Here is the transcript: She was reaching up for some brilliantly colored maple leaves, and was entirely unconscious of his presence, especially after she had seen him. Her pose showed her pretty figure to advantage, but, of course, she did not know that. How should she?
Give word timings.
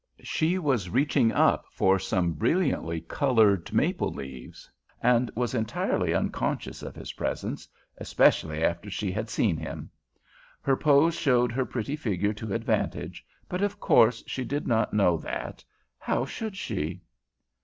She 0.23 0.57
was 0.57 0.89
reaching 0.89 1.31
up 1.31 1.67
for 1.69 1.99
some 1.99 2.33
brilliantly 2.33 3.01
colored 3.01 3.71
maple 3.71 4.11
leaves, 4.11 4.67
and 4.99 5.29
was 5.35 5.53
entirely 5.53 6.11
unconscious 6.11 6.81
of 6.81 6.95
his 6.95 7.13
presence, 7.13 7.67
especially 7.99 8.63
after 8.63 8.89
she 8.89 9.11
had 9.11 9.29
seen 9.29 9.57
him. 9.57 9.91
Her 10.59 10.75
pose 10.75 11.13
showed 11.13 11.51
her 11.51 11.65
pretty 11.67 11.95
figure 11.95 12.33
to 12.33 12.51
advantage, 12.51 13.23
but, 13.47 13.61
of 13.61 13.79
course, 13.79 14.23
she 14.25 14.43
did 14.43 14.65
not 14.65 14.91
know 14.91 15.17
that. 15.17 15.63
How 15.99 16.25
should 16.25 16.57
she? 16.57 17.03